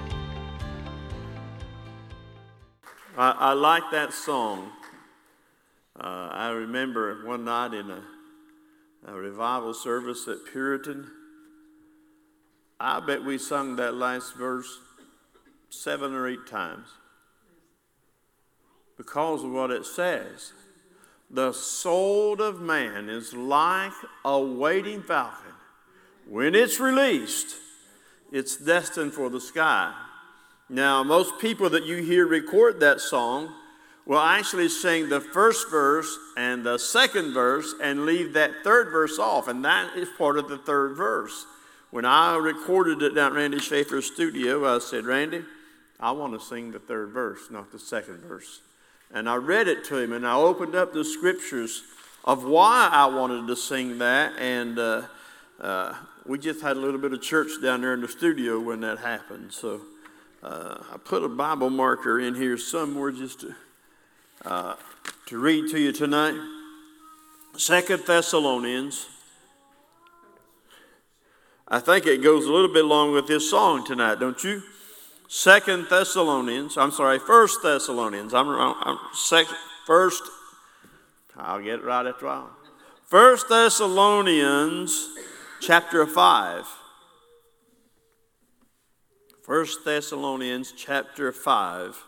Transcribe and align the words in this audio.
I, 3.21 3.35
I 3.38 3.53
like 3.53 3.91
that 3.91 4.14
song. 4.14 4.71
Uh, 5.96 6.29
I 6.32 6.50
remember 6.50 7.23
one 7.23 7.46
night 7.46 7.71
in 7.71 7.91
a, 7.91 8.01
a 9.05 9.13
revival 9.13 9.75
service 9.75 10.27
at 10.27 10.37
Puritan, 10.51 11.05
I 12.79 12.99
bet 12.99 13.23
we 13.23 13.37
sung 13.37 13.75
that 13.75 13.93
last 13.93 14.33
verse 14.33 14.79
seven 15.69 16.15
or 16.15 16.27
eight 16.27 16.47
times 16.47 16.87
because 18.97 19.43
of 19.43 19.51
what 19.51 19.69
it 19.69 19.85
says. 19.85 20.54
The 21.29 21.51
soul 21.51 22.41
of 22.41 22.60
man 22.60 23.07
is 23.07 23.35
like 23.35 23.93
a 24.25 24.41
waiting 24.41 25.04
falcon. 25.04 25.54
When 26.27 26.55
it's 26.55 26.79
released, 26.79 27.55
it's 28.32 28.57
destined 28.57 29.13
for 29.13 29.29
the 29.29 29.39
sky. 29.39 29.93
Now, 30.71 31.04
most 31.04 31.38
people 31.38 31.70
that 31.71 31.84
you 31.84 31.98
hear 31.98 32.25
record 32.25 32.80
that 32.80 33.02
song 33.02 33.53
will 34.06 34.20
actually 34.20 34.70
sing 34.70 35.09
the 35.09 35.20
first 35.20 35.70
verse 35.70 36.17
and 36.38 36.66
the 36.66 36.78
second 36.78 37.33
verse 37.33 37.75
and 37.83 38.05
leave 38.05 38.31
that 38.33 38.63
third 38.63 38.89
verse 38.89 39.19
off, 39.19 39.50
and 39.50 39.66
that 39.66 39.97
is 39.97 40.08
part 40.17 40.38
of 40.38 40.47
the 40.47 40.58
third 40.58 40.95
verse. 40.95 41.45
When 41.89 42.05
I 42.05 42.38
recorded 42.38 43.02
it 43.02 43.13
down 43.16 43.33
at 43.33 43.38
Randy 43.38 43.59
Schaefer's 43.59 44.05
studio, 44.05 44.66
I 44.66 44.80
said, 44.80 45.03
Randy, 45.03 45.44
I 46.00 46.11
want 46.11 46.39
to 46.39 46.45
sing 46.45 46.72
the 46.72 46.80
third 46.80 47.09
verse, 47.09 47.52
not 47.52 47.73
the 47.73 47.80
second 47.80 48.19
verse. 48.19 48.61
And 49.13 49.30
I 49.30 49.35
read 49.35 49.67
it 49.67 49.83
to 49.85 49.97
him, 49.97 50.13
and 50.13 50.25
I 50.25 50.35
opened 50.35 50.73
up 50.73 50.94
the 50.94 51.03
scriptures 51.03 51.83
of 52.23 52.45
why 52.45 52.89
I 52.89 53.08
wanted 53.08 53.45
to 53.47 53.58
sing 53.58 53.97
that, 53.97 54.39
and 54.39 54.80
uh, 54.80 55.02
uh, 55.59 55.95
we 56.25 56.39
just 56.39 56.61
had 56.61 56.78
a 56.78 56.80
little 56.80 57.00
bit 57.02 57.11
of 57.11 57.22
church 57.22 57.50
down 57.61 57.81
there 57.81 57.94
in 57.94 58.00
the 58.00 58.08
studio 58.08 58.58
when 58.58 58.80
that 58.81 59.00
happened. 59.00 59.52
So 59.52 59.81
uh, 60.44 60.78
I 60.94 60.97
put 60.97 61.23
a 61.23 61.30
Bible 61.30 61.70
marker 61.70 62.20
in 62.20 62.36
here 62.36 62.58
somewhere 62.58 63.11
just 63.11 63.42
to, 63.42 63.56
uh, 64.45 64.75
to 65.28 65.38
read 65.38 65.70
to 65.72 65.80
you 65.80 65.92
tonight. 65.92 66.36
Second 67.58 68.03
Thessalonians. 68.08 69.08
I 71.67 71.80
think 71.80 72.06
it 72.06 72.22
goes 72.22 72.45
a 72.45 72.52
little 72.52 72.73
bit 72.73 72.84
along 72.84 73.14
with 73.14 73.28
this 73.28 73.50
song 73.50 73.86
tonight, 73.86 74.19
don't 74.19 74.44
you? 74.44 74.62
Second 75.28 75.88
Thessalonians. 75.89 76.78
I'm 76.78 76.92
sorry, 76.92 77.19
First 77.19 77.64
Thessalonians. 77.64 78.34
I'm 78.34 78.50
wrong. 78.50 78.75
I'm 78.81 78.97
first. 79.86 80.23
I'll 81.38 81.62
get 81.62 81.75
it 81.75 81.84
right 81.84 82.06
after 82.06 82.25
a 82.25 82.30
while. 82.30 82.50
First 83.08 83.47
Thessalonians, 83.47 85.09
chapter 85.62 86.06
five. 86.06 86.66
1 89.45 89.66
Thessalonians 89.84 90.72
chapter 90.78 91.31
5. 91.31 92.03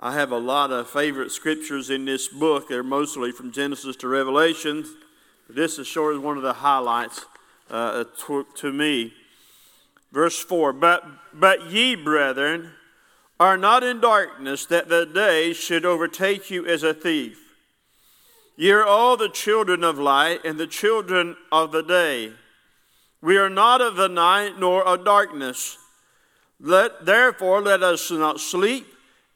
I 0.00 0.14
have 0.14 0.32
a 0.32 0.38
lot 0.38 0.70
of 0.70 0.88
favorite 0.88 1.32
scriptures 1.32 1.90
in 1.90 2.06
this 2.06 2.28
book. 2.28 2.66
They're 2.66 2.82
mostly 2.82 3.30
from 3.30 3.52
Genesis 3.52 3.96
to 3.96 4.08
Revelation. 4.08 4.86
This 5.50 5.78
is 5.78 5.86
sure 5.86 6.18
one 6.18 6.38
of 6.38 6.42
the 6.42 6.54
highlights 6.54 7.26
uh, 7.70 8.04
to, 8.26 8.46
to 8.56 8.72
me. 8.72 9.12
Verse 10.10 10.38
4 10.42 10.72
but, 10.72 11.04
but 11.34 11.70
ye, 11.70 11.94
brethren, 11.94 12.70
are 13.38 13.58
not 13.58 13.84
in 13.84 14.00
darkness, 14.00 14.64
that 14.66 14.88
the 14.88 15.04
day 15.04 15.52
should 15.52 15.84
overtake 15.84 16.50
you 16.50 16.66
as 16.66 16.82
a 16.82 16.94
thief. 16.94 17.43
Ye 18.56 18.70
are 18.70 18.84
all 18.84 19.16
the 19.16 19.28
children 19.28 19.82
of 19.82 19.98
light 19.98 20.44
and 20.44 20.58
the 20.58 20.66
children 20.66 21.36
of 21.50 21.72
the 21.72 21.82
day. 21.82 22.32
We 23.20 23.36
are 23.36 23.50
not 23.50 23.80
of 23.80 23.96
the 23.96 24.08
night 24.08 24.58
nor 24.58 24.86
of 24.86 25.04
darkness. 25.04 25.78
Let, 26.60 27.04
therefore, 27.04 27.60
let 27.62 27.82
us 27.82 28.10
not 28.10 28.40
sleep 28.40 28.86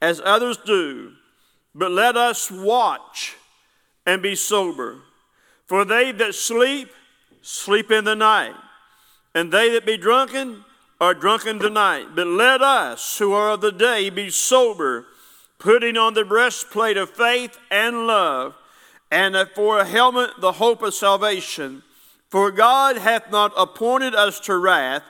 as 0.00 0.20
others 0.24 0.56
do, 0.58 1.12
but 1.74 1.90
let 1.90 2.16
us 2.16 2.50
watch 2.50 3.34
and 4.06 4.22
be 4.22 4.36
sober. 4.36 4.98
For 5.66 5.84
they 5.84 6.12
that 6.12 6.34
sleep, 6.34 6.90
sleep 7.42 7.90
in 7.90 8.04
the 8.04 8.14
night, 8.14 8.54
and 9.34 9.52
they 9.52 9.70
that 9.70 9.84
be 9.84 9.96
drunken 9.96 10.64
are 11.00 11.14
drunken 11.14 11.58
tonight. 11.58 12.08
But 12.14 12.26
let 12.26 12.62
us, 12.62 13.18
who 13.18 13.32
are 13.32 13.52
of 13.52 13.60
the 13.60 13.72
day, 13.72 14.10
be 14.10 14.30
sober, 14.30 15.06
putting 15.58 15.96
on 15.96 16.14
the 16.14 16.24
breastplate 16.24 16.96
of 16.96 17.10
faith 17.10 17.58
and 17.70 18.06
love 18.06 18.54
and 19.10 19.36
for 19.54 19.80
a 19.80 19.84
helmet 19.84 20.30
the 20.40 20.52
hope 20.52 20.82
of 20.82 20.94
salvation. 20.94 21.82
For 22.28 22.50
God 22.50 22.98
hath 22.98 23.30
not 23.30 23.52
appointed 23.56 24.14
us 24.14 24.38
to 24.40 24.56
wrath, 24.58 25.02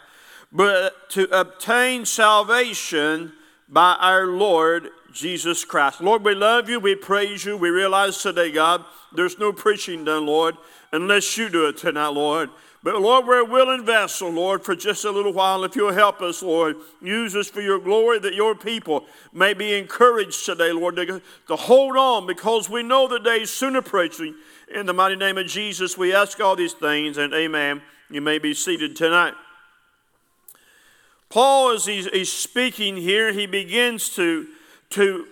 but 0.52 1.10
to 1.10 1.24
obtain 1.36 2.06
salvation 2.06 3.32
by 3.68 3.96
our 4.00 4.26
Lord 4.26 4.90
Jesus 5.12 5.64
Christ. 5.64 6.00
Lord, 6.00 6.24
we 6.24 6.34
love 6.34 6.68
you, 6.68 6.78
we 6.78 6.94
praise 6.94 7.44
you, 7.44 7.56
we 7.56 7.70
realize 7.70 8.22
today, 8.22 8.52
God, 8.52 8.84
there's 9.12 9.38
no 9.38 9.52
preaching 9.52 10.04
done, 10.04 10.26
Lord, 10.26 10.56
unless 10.92 11.36
you 11.36 11.48
do 11.48 11.66
it 11.66 11.76
tonight, 11.76 12.08
Lord. 12.08 12.50
But 12.82 13.00
Lord, 13.00 13.26
we're 13.26 13.40
a 13.40 13.44
willing 13.44 13.84
vessel, 13.84 14.30
Lord, 14.30 14.64
for 14.64 14.76
just 14.76 15.04
a 15.04 15.10
little 15.10 15.32
while. 15.32 15.64
If 15.64 15.74
you'll 15.74 15.92
help 15.92 16.22
us, 16.22 16.42
Lord, 16.42 16.76
use 17.02 17.34
us 17.34 17.48
for 17.48 17.60
your 17.60 17.80
glory 17.80 18.20
that 18.20 18.34
your 18.34 18.54
people 18.54 19.06
may 19.32 19.52
be 19.52 19.76
encouraged 19.76 20.46
today, 20.46 20.70
Lord, 20.70 20.94
to, 20.96 21.20
to 21.48 21.56
hold 21.56 21.96
on 21.96 22.26
because 22.26 22.70
we 22.70 22.84
know 22.84 23.08
the 23.08 23.18
day 23.18 23.42
is 23.42 23.50
soon 23.50 23.74
approaching. 23.74 24.36
In 24.72 24.86
the 24.86 24.92
mighty 24.92 25.16
name 25.16 25.38
of 25.38 25.48
Jesus, 25.48 25.98
we 25.98 26.14
ask 26.14 26.38
all 26.40 26.54
these 26.54 26.72
things, 26.72 27.18
and 27.18 27.34
amen. 27.34 27.82
You 28.10 28.20
may 28.20 28.38
be 28.38 28.54
seated 28.54 28.94
tonight. 28.94 29.34
Paul, 31.30 31.70
as 31.70 31.84
he's, 31.84 32.06
he's 32.06 32.32
speaking 32.32 32.96
here, 32.96 33.32
he 33.32 33.46
begins 33.46 34.08
to, 34.10 34.46
to 34.90 35.26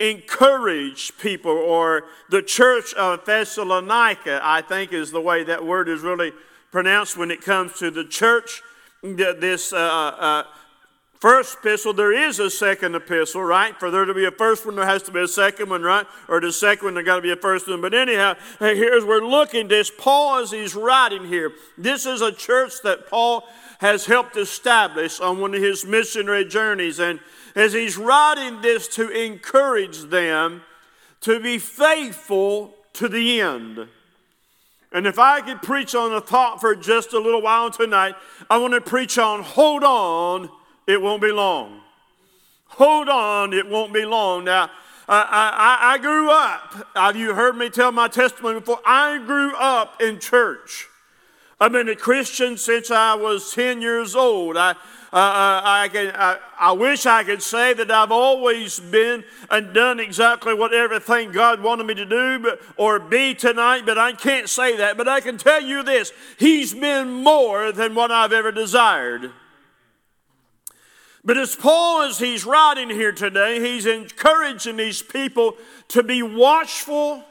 encourage 0.00 1.16
people, 1.18 1.52
or 1.52 2.04
the 2.30 2.42
church 2.42 2.94
of 2.94 3.24
Thessalonica, 3.26 4.40
I 4.42 4.62
think 4.62 4.92
is 4.92 5.10
the 5.10 5.20
way 5.20 5.44
that 5.44 5.64
word 5.64 5.88
is 5.88 6.00
really 6.00 6.32
pronounced 6.70 7.16
when 7.16 7.30
it 7.30 7.40
comes 7.40 7.74
to 7.78 7.90
the 7.90 8.04
church. 8.04 8.62
This 9.02 9.72
uh, 9.72 9.76
uh, 9.76 10.42
first 11.20 11.58
epistle, 11.58 11.92
there 11.92 12.12
is 12.12 12.38
a 12.38 12.50
second 12.50 12.94
epistle, 12.94 13.42
right? 13.42 13.78
For 13.78 13.90
there 13.90 14.04
to 14.04 14.14
be 14.14 14.24
a 14.24 14.30
first 14.30 14.66
one, 14.66 14.76
there 14.76 14.86
has 14.86 15.02
to 15.04 15.12
be 15.12 15.20
a 15.20 15.28
second 15.28 15.70
one, 15.70 15.82
right? 15.82 16.06
Or 16.28 16.40
the 16.40 16.52
second 16.52 16.84
one, 16.84 16.94
there 16.94 17.02
got 17.02 17.16
to 17.16 17.22
be 17.22 17.32
a 17.32 17.36
first 17.36 17.68
one. 17.68 17.80
But 17.80 17.94
anyhow, 17.94 18.34
here's 18.58 19.04
we're 19.04 19.24
looking 19.24 19.68
this. 19.68 19.90
Paul, 19.96 20.38
as 20.38 20.50
he's 20.50 20.74
writing 20.74 21.26
here, 21.26 21.52
this 21.78 22.06
is 22.06 22.20
a 22.20 22.32
church 22.32 22.74
that 22.84 23.08
Paul 23.08 23.44
has 23.78 24.06
helped 24.06 24.36
establish 24.36 25.20
on 25.20 25.40
one 25.40 25.54
of 25.54 25.62
his 25.62 25.84
missionary 25.84 26.44
journeys. 26.44 26.98
And 26.98 27.20
as 27.54 27.72
he's 27.72 27.96
writing 27.96 28.60
this 28.62 28.88
to 28.88 29.08
encourage 29.08 30.02
them 30.02 30.62
to 31.22 31.40
be 31.40 31.58
faithful 31.58 32.74
to 32.94 33.08
the 33.08 33.40
end. 33.40 33.88
And 34.92 35.06
if 35.06 35.18
I 35.18 35.40
could 35.40 35.62
preach 35.62 35.94
on 35.94 36.12
a 36.12 36.20
thought 36.20 36.60
for 36.60 36.74
just 36.74 37.12
a 37.12 37.18
little 37.18 37.42
while 37.42 37.70
tonight, 37.70 38.14
I 38.48 38.58
want 38.58 38.74
to 38.74 38.80
preach 38.80 39.18
on 39.18 39.42
hold 39.42 39.82
on, 39.82 40.48
it 40.86 41.02
won't 41.02 41.22
be 41.22 41.32
long. 41.32 41.80
Hold 42.68 43.08
on, 43.08 43.52
it 43.52 43.68
won't 43.68 43.92
be 43.92 44.04
long. 44.04 44.44
Now, 44.44 44.70
I, 45.08 45.78
I, 45.80 45.94
I 45.94 45.98
grew 45.98 46.30
up, 46.30 46.88
have 46.94 47.16
you 47.16 47.34
heard 47.34 47.56
me 47.56 47.70
tell 47.70 47.92
my 47.92 48.08
testimony 48.08 48.60
before? 48.60 48.80
I 48.84 49.18
grew 49.18 49.54
up 49.56 50.00
in 50.00 50.18
church. 50.18 50.88
I've 51.60 51.72
been 51.72 51.88
a 51.88 51.96
Christian 51.96 52.58
since 52.58 52.90
I 52.90 53.14
was 53.14 53.52
10 53.54 53.80
years 53.80 54.14
old. 54.14 54.56
I, 54.56 54.74
uh, 55.16 55.18
uh, 55.18 55.62
I, 55.64 55.88
can, 55.88 56.12
I, 56.14 56.38
I 56.60 56.72
wish 56.72 57.06
I 57.06 57.24
could 57.24 57.42
say 57.42 57.72
that 57.72 57.90
I've 57.90 58.12
always 58.12 58.78
been 58.78 59.24
and 59.50 59.72
done 59.72 59.98
exactly 59.98 60.52
what 60.52 60.74
everything 60.74 61.32
God 61.32 61.62
wanted 61.62 61.86
me 61.86 61.94
to 61.94 62.04
do 62.04 62.38
but, 62.38 62.60
or 62.76 62.98
be 62.98 63.34
tonight, 63.34 63.86
but 63.86 63.96
I 63.96 64.12
can't 64.12 64.46
say 64.46 64.76
that. 64.76 64.98
But 64.98 65.08
I 65.08 65.22
can 65.22 65.38
tell 65.38 65.62
you 65.62 65.82
this 65.82 66.12
He's 66.38 66.74
been 66.74 67.08
more 67.10 67.72
than 67.72 67.94
what 67.94 68.10
I've 68.10 68.34
ever 68.34 68.52
desired. 68.52 69.30
But 71.24 71.38
as 71.38 71.56
Paul, 71.56 72.02
as 72.02 72.18
he's 72.18 72.44
writing 72.44 72.90
here 72.90 73.12
today, 73.12 73.58
he's 73.58 73.86
encouraging 73.86 74.76
these 74.76 75.00
people 75.00 75.56
to 75.88 76.02
be 76.02 76.22
watchful. 76.22 77.24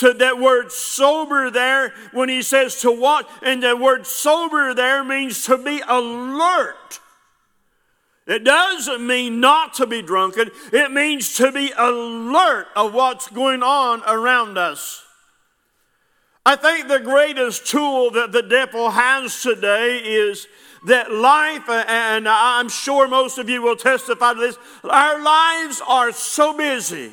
To 0.00 0.12
that 0.14 0.38
word 0.38 0.72
sober 0.72 1.50
there, 1.50 1.92
when 2.12 2.28
he 2.28 2.42
says 2.42 2.80
to 2.80 2.90
watch, 2.90 3.26
and 3.42 3.62
the 3.62 3.76
word 3.76 4.06
sober 4.06 4.74
there 4.74 5.04
means 5.04 5.44
to 5.44 5.58
be 5.58 5.82
alert 5.86 7.00
It 8.26 8.44
doesn't 8.44 9.04
mean 9.04 9.40
not 9.40 9.74
to 9.74 9.86
be 9.86 10.02
drunken, 10.02 10.50
it 10.72 10.92
means 10.92 11.34
to 11.36 11.50
be 11.50 11.72
alert 11.76 12.68
of 12.76 12.94
what's 12.94 13.28
going 13.28 13.62
on 13.62 14.02
around 14.06 14.56
us. 14.56 15.02
I 16.46 16.54
think 16.54 16.86
the 16.86 17.00
greatest 17.00 17.66
tool 17.66 18.12
that 18.12 18.30
the 18.30 18.42
devil 18.42 18.90
has 18.90 19.42
today 19.42 19.98
is 19.98 20.46
that 20.86 21.12
life, 21.12 21.68
and 21.68 22.28
I'm 22.28 22.68
sure 22.68 23.08
most 23.08 23.38
of 23.38 23.50
you 23.50 23.62
will 23.62 23.76
testify 23.76 24.34
to 24.34 24.40
this, 24.40 24.58
our 24.84 25.20
lives 25.20 25.82
are 25.86 26.12
so 26.12 26.56
busy. 26.56 27.10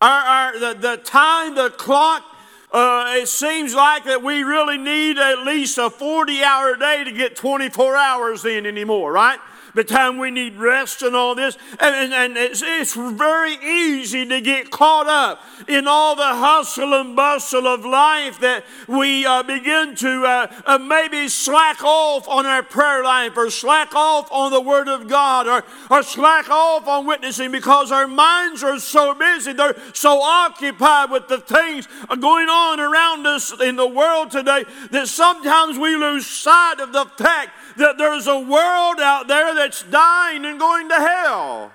Our, 0.00 0.08
our, 0.08 0.58
the, 0.58 0.80
the 0.80 0.96
time, 0.96 1.54
the 1.54 1.68
clock, 1.70 2.24
uh, 2.72 3.16
it 3.18 3.28
seems 3.28 3.74
like 3.74 4.04
that 4.04 4.22
we 4.22 4.42
really 4.42 4.78
need 4.78 5.18
at 5.18 5.44
least 5.44 5.76
a 5.76 5.90
40 5.90 6.42
hour 6.42 6.76
day 6.76 7.04
to 7.04 7.12
get 7.12 7.36
24 7.36 7.96
hours 7.96 8.44
in 8.46 8.64
anymore, 8.64 9.12
right? 9.12 9.38
The 9.74 9.84
time 9.84 10.18
we 10.18 10.30
need 10.30 10.56
rest 10.56 11.02
and 11.02 11.14
all 11.14 11.34
this. 11.34 11.56
And, 11.78 11.94
and, 11.94 12.12
and 12.12 12.36
it's, 12.36 12.62
it's 12.64 12.94
very 12.94 13.54
easy 13.54 14.26
to 14.26 14.40
get 14.40 14.70
caught 14.70 15.06
up 15.06 15.42
in 15.68 15.86
all 15.86 16.16
the 16.16 16.22
hustle 16.22 16.94
and 16.94 17.14
bustle 17.14 17.66
of 17.66 17.84
life 17.84 18.40
that 18.40 18.64
we 18.88 19.26
uh, 19.26 19.42
begin 19.42 19.94
to 19.96 20.24
uh, 20.24 20.62
uh, 20.66 20.78
maybe 20.78 21.28
slack 21.28 21.82
off 21.84 22.28
on 22.28 22.46
our 22.46 22.62
prayer 22.62 23.04
life 23.04 23.36
or 23.36 23.50
slack 23.50 23.94
off 23.94 24.30
on 24.32 24.50
the 24.50 24.60
Word 24.60 24.88
of 24.88 25.08
God 25.08 25.46
or, 25.46 25.64
or 25.90 26.02
slack 26.02 26.48
off 26.50 26.86
on 26.86 27.06
witnessing 27.06 27.52
because 27.52 27.92
our 27.92 28.06
minds 28.06 28.62
are 28.62 28.78
so 28.78 29.14
busy. 29.14 29.52
They're 29.52 29.76
so 29.94 30.20
occupied 30.20 31.10
with 31.10 31.28
the 31.28 31.38
things 31.38 31.86
going 32.08 32.48
on 32.48 32.80
around 32.80 33.26
us 33.26 33.52
in 33.60 33.76
the 33.76 33.86
world 33.86 34.30
today 34.30 34.64
that 34.90 35.08
sometimes 35.08 35.78
we 35.78 35.96
lose 35.96 36.26
sight 36.26 36.80
of 36.80 36.92
the 36.92 37.04
fact 37.04 37.50
that 37.76 37.98
there's 37.98 38.26
a 38.26 38.38
world 38.38 39.00
out 39.00 39.28
there 39.28 39.54
that's 39.60 39.82
dying 39.82 40.46
and 40.46 40.58
going 40.58 40.88
to 40.88 40.94
hell. 40.94 41.70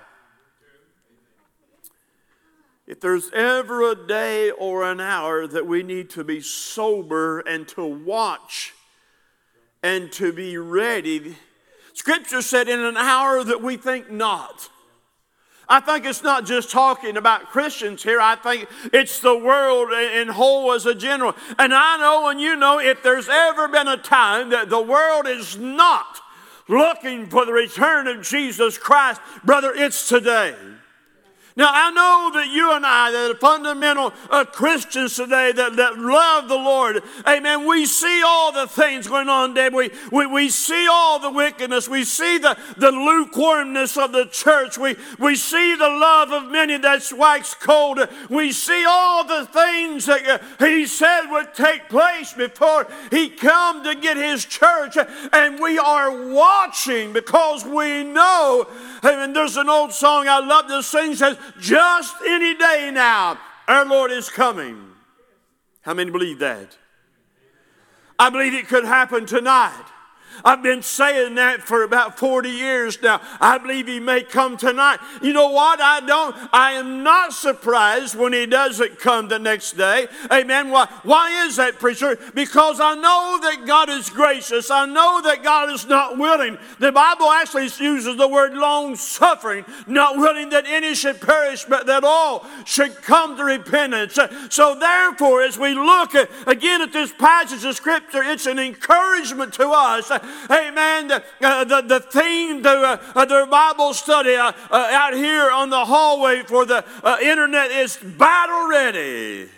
If 2.84 3.00
there's 3.00 3.30
ever 3.32 3.92
a 3.92 4.06
day 4.06 4.50
or 4.50 4.82
an 4.90 5.00
hour 5.00 5.46
that 5.46 5.68
we 5.68 5.84
need 5.84 6.10
to 6.10 6.24
be 6.24 6.40
sober 6.40 7.40
and 7.40 7.66
to 7.68 7.84
watch 7.84 8.74
and 9.84 10.10
to 10.12 10.32
be 10.32 10.58
ready, 10.58 11.36
Scripture 11.92 12.42
said, 12.42 12.68
in 12.68 12.80
an 12.80 12.96
hour 12.96 13.44
that 13.44 13.62
we 13.62 13.76
think 13.76 14.10
not. 14.10 14.68
I 15.68 15.78
think 15.78 16.04
it's 16.06 16.24
not 16.24 16.44
just 16.44 16.72
talking 16.72 17.16
about 17.16 17.50
Christians 17.50 18.02
here. 18.02 18.20
I 18.20 18.34
think 18.34 18.68
it's 18.92 19.20
the 19.20 19.38
world 19.38 19.92
in 19.92 20.28
whole 20.28 20.72
as 20.72 20.86
a 20.86 20.94
general. 20.94 21.36
And 21.56 21.72
I 21.72 21.98
know 21.98 22.28
and 22.30 22.40
you 22.40 22.56
know 22.56 22.80
if 22.80 23.04
there's 23.04 23.28
ever 23.28 23.68
been 23.68 23.88
a 23.88 23.96
time 23.96 24.50
that 24.50 24.70
the 24.70 24.82
world 24.82 25.28
is 25.28 25.56
not 25.56 26.20
looking 26.68 27.26
for 27.26 27.44
the 27.44 27.52
return 27.52 28.06
of 28.06 28.22
Jesus 28.22 28.78
Christ, 28.78 29.20
brother, 29.44 29.72
it's 29.74 30.08
today. 30.08 30.54
Now, 31.58 31.70
I 31.72 31.90
know 31.90 32.30
that 32.34 32.50
you 32.50 32.74
and 32.74 32.84
I, 32.84 33.10
that 33.12 33.30
are 33.30 33.34
fundamental 33.34 34.12
uh, 34.28 34.44
Christians 34.44 35.16
today 35.16 35.52
that, 35.52 35.76
that 35.76 35.98
love 35.98 36.48
the 36.48 36.54
Lord, 36.56 37.02
amen, 37.26 37.66
we 37.66 37.86
see 37.86 38.22
all 38.26 38.52
the 38.52 38.66
things 38.66 39.08
going 39.08 39.30
on, 39.30 39.54
Deb. 39.54 39.72
We, 39.72 39.90
we, 40.12 40.26
we 40.26 40.50
see 40.50 40.86
all 40.86 41.18
the 41.18 41.30
wickedness. 41.30 41.88
We 41.88 42.04
see 42.04 42.36
the, 42.36 42.58
the 42.76 42.90
lukewarmness 42.90 43.96
of 43.96 44.12
the 44.12 44.26
church. 44.26 44.76
We, 44.76 44.96
we 45.18 45.34
see 45.34 45.74
the 45.76 45.88
love 45.88 46.30
of 46.30 46.52
many 46.52 46.76
that's 46.76 47.10
waxed 47.10 47.58
cold. 47.60 48.00
We 48.28 48.52
see 48.52 48.84
all 48.86 49.24
the 49.24 49.46
things 49.46 50.04
that 50.04 50.28
uh, 50.28 50.66
He 50.66 50.84
said 50.84 51.22
would 51.30 51.54
take 51.54 51.88
place 51.88 52.34
before 52.34 52.86
He 53.10 53.30
come 53.30 53.82
to 53.82 53.94
get 53.94 54.18
His 54.18 54.44
church. 54.44 54.98
And 55.32 55.58
we 55.58 55.78
are 55.78 56.28
watching 56.34 57.14
because 57.14 57.64
we 57.64 58.04
know, 58.04 58.68
amen, 59.02 59.32
there's 59.32 59.56
an 59.56 59.70
old 59.70 59.94
song 59.94 60.28
I 60.28 60.40
love 60.40 60.66
to 60.66 60.82
sing, 60.82 61.14
says, 61.14 61.38
just 61.60 62.14
any 62.26 62.54
day 62.56 62.90
now, 62.92 63.38
our 63.68 63.84
Lord 63.86 64.10
is 64.10 64.28
coming. 64.28 64.82
How 65.82 65.94
many 65.94 66.10
believe 66.10 66.38
that? 66.40 66.76
I 68.18 68.30
believe 68.30 68.54
it 68.54 68.68
could 68.68 68.84
happen 68.84 69.26
tonight. 69.26 69.84
I've 70.44 70.62
been 70.62 70.82
saying 70.82 71.34
that 71.36 71.62
for 71.62 71.82
about 71.82 72.18
40 72.18 72.48
years 72.48 73.00
now. 73.02 73.20
I 73.40 73.58
believe 73.58 73.86
he 73.86 74.00
may 74.00 74.22
come 74.22 74.56
tonight. 74.56 74.98
You 75.22 75.32
know 75.32 75.50
what? 75.50 75.80
I 75.80 76.00
don't, 76.00 76.36
I 76.52 76.72
am 76.72 77.02
not 77.02 77.32
surprised 77.32 78.14
when 78.16 78.32
he 78.32 78.46
doesn't 78.46 78.98
come 78.98 79.28
the 79.28 79.38
next 79.38 79.72
day. 79.72 80.08
Amen. 80.30 80.70
Why, 80.70 80.86
why 81.02 81.46
is 81.46 81.56
that, 81.56 81.78
preacher? 81.78 82.18
Because 82.34 82.80
I 82.80 82.94
know 82.94 83.38
that 83.42 83.66
God 83.66 83.88
is 83.88 84.10
gracious. 84.10 84.70
I 84.70 84.86
know 84.86 85.20
that 85.22 85.42
God 85.42 85.70
is 85.70 85.86
not 85.86 86.18
willing. 86.18 86.58
The 86.78 86.92
Bible 86.92 87.30
actually 87.30 87.68
uses 87.80 88.16
the 88.16 88.28
word 88.28 88.54
long 88.54 88.96
suffering, 88.96 89.64
not 89.86 90.16
willing 90.16 90.50
that 90.50 90.66
any 90.66 90.94
should 90.94 91.20
perish, 91.20 91.64
but 91.64 91.86
that 91.86 92.04
all 92.04 92.46
should 92.64 92.96
come 93.02 93.36
to 93.36 93.44
repentance. 93.44 94.18
So 94.50 94.78
therefore, 94.78 95.42
as 95.42 95.58
we 95.58 95.74
look 95.74 96.14
again 96.46 96.82
at 96.82 96.92
this 96.92 97.12
passage 97.12 97.64
of 97.64 97.74
scripture, 97.74 98.22
it's 98.22 98.46
an 98.46 98.58
encouragement 98.58 99.54
to 99.54 99.68
us 99.68 100.10
amen, 100.50 101.12
uh, 101.12 101.64
the, 101.64 101.82
the 101.82 102.00
theme 102.00 102.62
to 102.62 103.00
uh, 103.14 103.24
their 103.24 103.46
Bible 103.46 103.94
study 103.94 104.34
uh, 104.34 104.52
uh, 104.70 104.88
out 104.90 105.14
here 105.14 105.50
on 105.50 105.70
the 105.70 105.84
hallway 105.84 106.42
for 106.42 106.64
the 106.64 106.84
uh, 107.02 107.18
internet 107.22 107.70
is 107.70 107.96
battle 107.96 108.68
ready. 108.68 109.48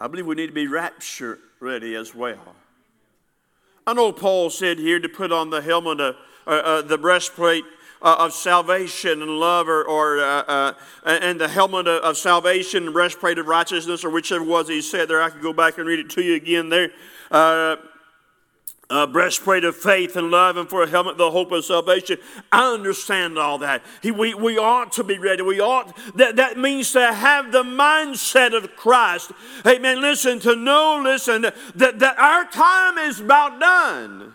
I 0.00 0.06
believe 0.06 0.26
we 0.26 0.34
need 0.34 0.46
to 0.48 0.52
be 0.52 0.66
rapture 0.68 1.38
ready 1.60 1.94
as 1.94 2.14
well. 2.14 2.54
I 3.86 3.94
know 3.94 4.12
Paul 4.12 4.50
said 4.50 4.78
here 4.78 5.00
to 5.00 5.08
put 5.08 5.32
on 5.32 5.50
the 5.50 5.62
helmet, 5.62 6.16
uh, 6.46 6.82
the 6.82 6.98
breastplate 6.98 7.64
uh, 8.00 8.16
of 8.20 8.32
salvation 8.32 9.22
and 9.22 9.30
love, 9.40 9.68
or, 9.68 9.84
or 9.84 10.18
uh, 10.18 10.42
uh, 10.42 10.72
and 11.04 11.40
the 11.40 11.48
helmet 11.48 11.88
of 11.88 12.16
salvation 12.16 12.84
and 12.84 12.92
breastplate 12.92 13.38
of 13.38 13.46
righteousness, 13.46 14.04
or 14.04 14.10
whichever 14.10 14.44
was 14.44 14.68
he 14.68 14.80
said 14.80 15.08
there. 15.08 15.22
I 15.22 15.30
could 15.30 15.42
go 15.42 15.52
back 15.52 15.78
and 15.78 15.86
read 15.86 15.98
it 15.98 16.10
to 16.10 16.22
you 16.22 16.34
again 16.34 16.68
there. 16.68 16.90
A 18.90 19.06
breastplate 19.06 19.64
of 19.64 19.76
faith 19.76 20.16
and 20.16 20.30
love, 20.30 20.56
and 20.56 20.66
for 20.66 20.82
a 20.82 20.86
helmet, 20.86 21.18
the 21.18 21.30
hope 21.30 21.52
of 21.52 21.62
salvation. 21.62 22.16
I 22.50 22.72
understand 22.72 23.38
all 23.38 23.58
that. 23.58 23.82
He, 24.02 24.10
we, 24.10 24.32
we 24.32 24.56
ought 24.56 24.92
to 24.92 25.04
be 25.04 25.18
ready. 25.18 25.42
We 25.42 25.60
ought, 25.60 25.94
that, 26.16 26.36
that 26.36 26.56
means 26.56 26.92
to 26.92 27.12
have 27.12 27.52
the 27.52 27.62
mindset 27.62 28.56
of 28.56 28.76
Christ. 28.76 29.30
Amen. 29.66 30.00
Listen, 30.00 30.40
to 30.40 30.56
know, 30.56 31.02
listen, 31.04 31.42
that, 31.42 31.98
that 31.98 32.18
our 32.18 32.46
time 32.46 32.96
is 32.96 33.20
about 33.20 33.60
done. 33.60 34.32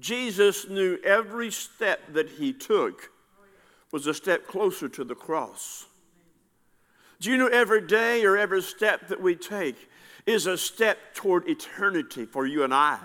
Jesus 0.00 0.68
knew 0.68 0.98
every 1.04 1.52
step 1.52 2.00
that 2.14 2.28
he 2.30 2.52
took 2.52 3.10
was 3.92 4.08
a 4.08 4.14
step 4.14 4.46
closer 4.46 4.88
to 4.88 5.04
the 5.04 5.14
cross. 5.14 5.86
Do 7.20 7.30
you 7.30 7.36
know 7.36 7.46
every 7.46 7.86
day 7.86 8.24
or 8.24 8.36
every 8.36 8.60
step 8.60 9.08
that 9.08 9.22
we 9.22 9.36
take? 9.36 9.88
Is 10.26 10.46
a 10.46 10.58
step 10.58 11.14
toward 11.14 11.48
eternity 11.48 12.26
for 12.26 12.46
you 12.46 12.64
and 12.64 12.74
I. 12.74 12.98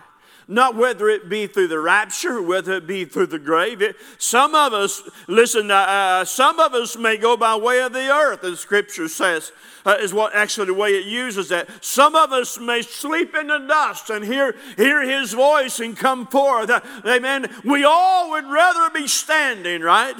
Not 0.48 0.76
whether 0.76 1.08
it 1.08 1.30
be 1.30 1.48
through 1.48 1.70
the 1.70 1.80
rapture, 1.80 2.42
whether 2.42 2.74
it 2.74 2.88
be 2.88 3.06
through 3.06 3.28
the 3.28 3.40
grave. 3.40 3.82
It, 3.82 3.96
some 4.18 4.54
of 4.54 4.74
us, 4.74 5.02
listen, 5.28 5.72
uh, 5.72 5.76
uh, 5.76 6.26
some 6.26 6.60
of 6.60 6.74
us 6.74 6.98
may 6.98 7.16
go 7.16 7.38
by 7.38 7.56
way 7.56 7.82
of 7.82 7.94
the 7.94 8.10
earth, 8.10 8.44
as 8.44 8.60
Scripture 8.60 9.08
says, 9.08 9.52
uh, 9.86 9.98
is 10.02 10.14
what 10.14 10.36
actually 10.36 10.66
the 10.66 10.74
way 10.74 10.90
it 10.90 11.06
uses 11.06 11.50
that. 11.50 11.70
Some 11.84 12.16
of 12.16 12.34
us 12.34 12.60
may 12.60 12.82
sleep 12.82 13.34
in 13.36 13.48
the 13.48 13.60
dust 13.60 14.10
and 14.10 14.26
hear, 14.26 14.56
hear 14.76 15.02
His 15.02 15.32
voice 15.32 15.80
and 15.80 15.96
come 15.96 16.28
forth. 16.28 16.70
Uh, 16.70 16.82
amen. 17.06 17.48
We 17.64 17.86
all 17.86 18.32
would 18.32 18.46
rather 18.46 18.90
be 18.90 19.08
standing, 19.08 19.82
right? 19.82 20.16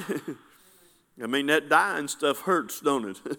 I 1.22 1.26
mean, 1.26 1.46
that 1.48 1.68
dying 1.68 2.08
stuff 2.08 2.40
hurts, 2.40 2.80
don't 2.80 3.10
it? 3.10 3.38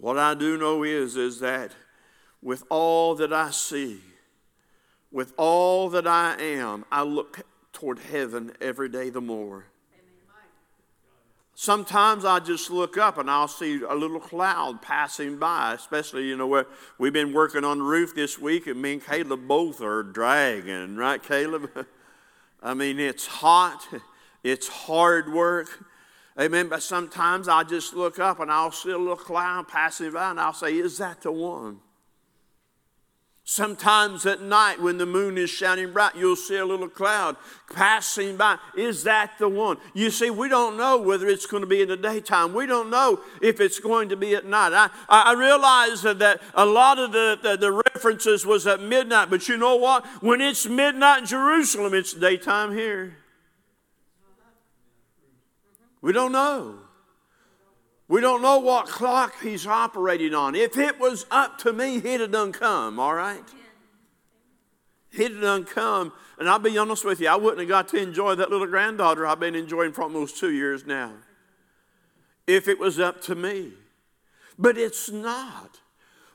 what 0.00 0.18
I 0.18 0.34
do 0.34 0.58
know 0.58 0.82
is, 0.82 1.16
is 1.16 1.40
that 1.40 1.72
with 2.44 2.62
all 2.68 3.14
that 3.16 3.32
I 3.32 3.50
see, 3.50 4.00
with 5.10 5.32
all 5.38 5.88
that 5.88 6.06
I 6.06 6.36
am, 6.40 6.84
I 6.92 7.02
look 7.02 7.40
toward 7.72 7.98
heaven 7.98 8.52
every 8.60 8.90
day 8.90 9.08
the 9.08 9.22
more. 9.22 9.64
Sometimes 11.56 12.24
I 12.24 12.40
just 12.40 12.68
look 12.70 12.98
up 12.98 13.16
and 13.16 13.30
I'll 13.30 13.48
see 13.48 13.80
a 13.88 13.94
little 13.94 14.20
cloud 14.20 14.82
passing 14.82 15.38
by, 15.38 15.72
especially, 15.72 16.26
you 16.26 16.36
know, 16.36 16.48
where 16.48 16.66
we've 16.98 17.12
been 17.12 17.32
working 17.32 17.64
on 17.64 17.78
the 17.78 17.84
roof 17.84 18.14
this 18.14 18.38
week 18.38 18.66
and 18.66 18.82
me 18.82 18.94
and 18.94 19.04
Caleb 19.04 19.48
both 19.48 19.80
are 19.80 20.02
dragging, 20.02 20.96
right, 20.96 21.22
Caleb? 21.22 21.70
I 22.62 22.74
mean, 22.74 22.98
it's 22.98 23.26
hot, 23.26 23.86
it's 24.42 24.68
hard 24.68 25.32
work. 25.32 25.86
Amen. 26.38 26.68
But 26.68 26.82
sometimes 26.82 27.46
I 27.46 27.62
just 27.62 27.94
look 27.94 28.18
up 28.18 28.40
and 28.40 28.50
I'll 28.50 28.72
see 28.72 28.90
a 28.90 28.98
little 28.98 29.14
cloud 29.14 29.68
passing 29.68 30.10
by 30.12 30.30
and 30.30 30.40
I'll 30.40 30.52
say, 30.52 30.74
Is 30.74 30.98
that 30.98 31.22
the 31.22 31.30
one? 31.30 31.78
Sometimes 33.46 34.24
at 34.24 34.40
night 34.40 34.80
when 34.80 34.96
the 34.96 35.04
moon 35.04 35.36
is 35.36 35.50
shining 35.50 35.92
bright, 35.92 36.16
you'll 36.16 36.34
see 36.34 36.56
a 36.56 36.64
little 36.64 36.88
cloud 36.88 37.36
passing 37.74 38.38
by. 38.38 38.56
Is 38.74 39.04
that 39.04 39.32
the 39.38 39.50
one? 39.50 39.76
You 39.92 40.10
see, 40.10 40.30
we 40.30 40.48
don't 40.48 40.78
know 40.78 40.96
whether 40.96 41.26
it's 41.26 41.44
going 41.44 41.60
to 41.60 41.66
be 41.66 41.82
in 41.82 41.88
the 41.88 41.96
daytime. 41.98 42.54
We 42.54 42.64
don't 42.64 42.88
know 42.88 43.20
if 43.42 43.60
it's 43.60 43.78
going 43.78 44.08
to 44.08 44.16
be 44.16 44.34
at 44.34 44.46
night. 44.46 44.72
I, 44.72 44.88
I 45.10 45.34
realize 45.34 46.00
that 46.00 46.40
a 46.54 46.64
lot 46.64 46.98
of 46.98 47.12
the, 47.12 47.38
the, 47.42 47.56
the 47.58 47.70
references 47.70 48.46
was 48.46 48.66
at 48.66 48.80
midnight, 48.80 49.28
but 49.28 49.46
you 49.46 49.58
know 49.58 49.76
what? 49.76 50.06
When 50.22 50.40
it's 50.40 50.64
midnight 50.64 51.18
in 51.18 51.26
Jerusalem, 51.26 51.92
it's 51.92 52.14
daytime 52.14 52.72
here. 52.72 53.18
We 56.00 56.14
don't 56.14 56.32
know. 56.32 56.78
We 58.06 58.20
don't 58.20 58.42
know 58.42 58.58
what 58.58 58.86
clock 58.86 59.34
he's 59.42 59.66
operating 59.66 60.34
on. 60.34 60.54
If 60.54 60.76
it 60.76 61.00
was 61.00 61.24
up 61.30 61.58
to 61.58 61.72
me, 61.72 62.00
he'd 62.00 62.20
have 62.20 62.32
done 62.32 62.52
come, 62.52 62.98
all 62.98 63.14
right? 63.14 63.44
He'd 65.10 65.32
have 65.32 65.40
done 65.40 65.64
come. 65.64 66.12
And 66.38 66.48
I'll 66.48 66.58
be 66.58 66.76
honest 66.76 67.04
with 67.04 67.20
you, 67.20 67.28
I 67.28 67.36
wouldn't 67.36 67.60
have 67.60 67.68
got 67.68 67.88
to 67.88 67.96
enjoy 67.96 68.34
that 68.34 68.50
little 68.50 68.66
granddaughter 68.66 69.26
I've 69.26 69.40
been 69.40 69.54
enjoying 69.54 69.92
for 69.92 70.02
almost 70.02 70.36
two 70.36 70.50
years 70.50 70.84
now. 70.84 71.12
If 72.46 72.68
it 72.68 72.78
was 72.78 73.00
up 73.00 73.22
to 73.22 73.34
me. 73.34 73.72
But 74.58 74.76
it's 74.76 75.10
not. 75.10 75.80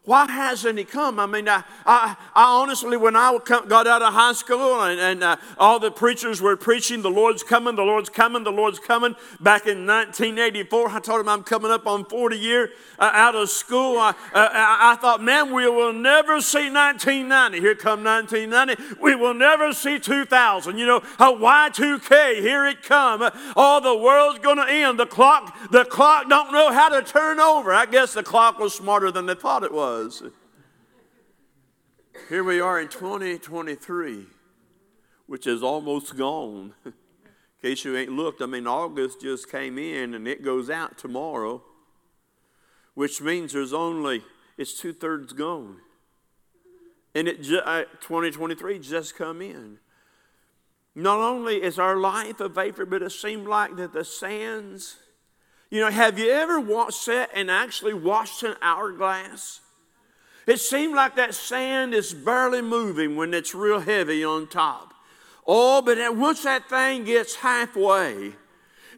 Why 0.10 0.26
hasn't 0.26 0.80
he 0.80 0.86
come? 0.86 1.20
I 1.20 1.28
mean, 1.28 1.48
I, 1.48 1.64
I, 1.86 2.16
I 2.34 2.60
honestly, 2.60 2.98
when 2.98 3.16
I 3.16 3.38
got 3.46 3.86
out 3.86 4.02
of 4.02 4.12
high 4.12 4.34
school 4.34 4.82
and, 4.82 5.00
and 5.00 5.24
uh, 5.24 5.36
all 5.56 5.80
the 5.80 5.92
preachers 5.92 6.42
were 6.42 6.58
preaching, 6.58 7.04
the 7.04 7.12
Lord's 7.12 7.44
coming, 7.44 7.76
the 7.76 7.84
Lord's 7.84 8.10
coming, 8.10 8.44
the 8.44 8.52
Lord's 8.52 8.80
coming, 8.80 9.16
back 9.40 9.68
in 9.68 9.86
1984, 9.86 10.90
I 10.90 11.00
told 11.00 11.20
him 11.20 11.30
I'm 11.30 11.44
coming 11.44 11.70
up 11.70 11.86
on 11.86 12.06
40 12.06 12.40
year 12.40 12.72
uh, 12.98 13.12
out 13.14 13.36
of 13.36 13.52
school. 13.52 14.00
I, 14.00 14.16
uh, 14.34 14.50
I 14.52 14.98
thought, 15.00 15.22
man, 15.22 15.54
we 15.54 15.70
will 15.70 15.94
never 15.94 16.42
see 16.42 16.72
1990. 16.72 17.60
Here 17.60 17.76
come 17.76 18.04
1990. 18.04 19.00
We 19.00 19.14
will 19.14 19.36
never 19.36 19.74
see 19.74 20.00
2000. 20.00 20.76
You 20.80 20.88
know, 20.88 20.98
a 21.20 21.32
Y2K, 21.32 22.42
here 22.42 22.66
it 22.66 22.82
come. 22.82 23.30
All 23.56 23.80
the 23.80 23.96
world's 23.96 24.40
going 24.40 24.58
to 24.58 24.68
end. 24.68 24.98
The 24.98 25.06
clock, 25.06 25.56
the 25.70 25.86
clock 25.86 26.28
don't 26.28 26.52
know 26.52 26.74
how 26.74 26.90
to 26.90 27.04
turn 27.04 27.40
over. 27.40 27.72
I 27.72 27.86
guess 27.86 28.16
the 28.16 28.24
clock 28.24 28.58
was 28.58 28.74
smarter 28.74 29.12
than 29.12 29.28
they 29.28 29.36
thought 29.36 29.62
it 29.62 29.72
was 29.72 29.99
was. 30.04 30.24
Here 32.30 32.44
we 32.44 32.62
are 32.62 32.80
in 32.80 32.88
2023, 32.88 34.28
which 35.28 35.46
is 35.46 35.62
almost 35.62 36.16
gone. 36.16 36.74
in 36.86 36.94
case 37.62 37.84
you 37.84 37.98
ain't 37.98 38.12
looked, 38.12 38.42
I 38.42 38.46
mean, 38.46 38.66
August 38.66 39.22
just 39.22 39.52
came 39.52 39.78
in 39.78 40.14
and 40.14 40.28
it 40.28 40.44
goes 40.44 40.70
out 40.70 40.98
tomorrow, 40.98 41.64
which 42.94 43.22
means 43.22 43.52
there's 43.52 43.74
only, 43.74 44.24
it's 44.58 44.80
two 44.80 44.94
thirds 44.94 45.34
gone. 45.34 45.78
And 47.14 47.28
it, 47.28 47.40
uh, 47.66 47.84
2023 48.00 48.80
just 48.80 49.18
come 49.18 49.42
in. 49.42 49.80
Not 50.96 51.20
only 51.20 51.62
is 51.62 51.78
our 51.78 51.98
life 51.98 52.40
a 52.40 52.48
vapor, 52.48 52.86
but 52.86 53.02
it 53.02 53.12
seemed 53.12 53.48
like 53.48 53.76
that 53.76 53.94
the 53.94 54.06
sands, 54.06 54.98
you 55.70 55.82
know, 55.82 55.92
have 55.92 56.18
you 56.18 56.30
ever 56.30 56.60
watched, 56.60 57.02
sat 57.02 57.30
and 57.34 57.52
actually 57.52 57.94
watched 57.94 58.44
an 58.44 58.56
hourglass? 58.62 59.62
It 60.48 60.60
seems 60.60 60.96
like 60.96 61.16
that 61.16 61.34
sand 61.36 61.94
is 61.94 62.14
barely 62.14 62.62
moving 62.62 63.16
when 63.16 63.34
it's 63.34 63.54
real 63.54 63.80
heavy 63.80 64.24
on 64.24 64.48
top. 64.48 64.94
Oh, 65.46 65.82
but 65.82 66.16
once 66.16 66.44
that 66.44 66.70
thing 66.70 67.06
gets 67.06 67.36
halfway, 67.36 68.34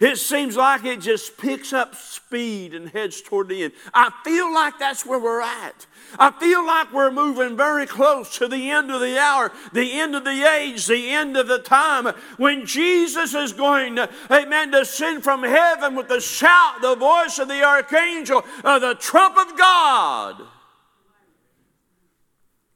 it 0.02 0.18
seems 0.18 0.58
like 0.58 0.84
it 0.84 1.00
just 1.00 1.38
picks 1.38 1.74
up 1.74 1.94
speed 1.94 2.74
and 2.74 2.90
heads 2.90 3.22
toward 3.22 3.50
the 3.50 3.64
end. 3.64 3.74
I 3.94 4.12
feel 4.24 4.52
like 4.52 4.80
that's 4.80 5.06
where 5.06 5.20
we're 5.20 5.42
at. 5.42 5.86
I 6.18 6.32
feel 6.32 6.66
like 6.66 6.92
we're 6.92 7.12
moving 7.12 7.56
very 7.56 7.86
close 7.86 8.36
to 8.40 8.48
the 8.48 8.72
end 8.72 8.90
of 8.90 9.00
the 9.00 9.20
hour, 9.20 9.52
the 9.74 10.00
end 10.00 10.16
of 10.16 10.24
the 10.24 10.44
age, 10.44 10.88
the 10.88 11.12
end 11.12 11.38
of 11.38 11.48
the 11.48 11.60
time 11.60 12.08
when 12.38 12.66
Jesus 12.66 13.36
is 13.36 13.54
going 13.54 13.96
to, 13.98 14.10
amen, 14.32 14.72
descend 14.72 15.24
from 15.24 15.44
heaven 15.44 15.94
with 15.94 16.08
the 16.08 16.20
shout, 16.20 16.82
the 16.82 16.96
voice 16.96 17.38
of 17.38 17.48
the 17.48 17.64
archangel, 17.64 18.44
uh, 18.64 18.80
the 18.80 18.96
trump 18.96 19.38
of 19.38 19.56
God. 19.56 20.42